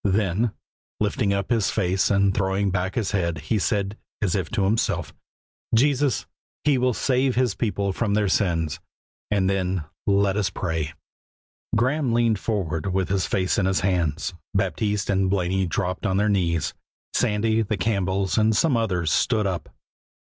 Then, 0.03 0.51
lifting 0.99 1.31
up 1.31 1.51
his 1.51 1.69
face 1.69 2.09
and 2.09 2.33
throwing 2.33 2.71
back 2.71 2.95
his 2.95 3.11
head, 3.11 3.37
he 3.37 3.59
said, 3.59 3.97
as 4.19 4.33
if 4.33 4.49
to 4.49 4.63
himself, 4.63 5.13
"Jesus! 5.75 6.25
He 6.63 6.73
shall 6.77 6.95
save 6.95 7.35
His 7.35 7.53
people 7.53 7.93
from 7.93 8.15
their 8.15 8.27
sins," 8.27 8.79
and 9.29 9.47
then, 9.47 9.83
"Let 10.07 10.37
us 10.37 10.49
pray." 10.49 10.93
Graeme 11.75 12.13
leaned 12.13 12.39
forward 12.39 12.91
with 12.91 13.09
his 13.09 13.27
face 13.27 13.59
in 13.59 13.67
his 13.67 13.81
hands; 13.81 14.33
Baptiste 14.55 15.07
and 15.11 15.29
Blaney 15.29 15.67
dropped 15.67 16.07
on 16.07 16.17
their 16.17 16.29
knees; 16.29 16.73
Sandy, 17.13 17.61
the 17.61 17.77
Campbells, 17.77 18.39
and 18.39 18.57
some 18.57 18.75
others 18.75 19.11
stood 19.11 19.45
up. 19.45 19.69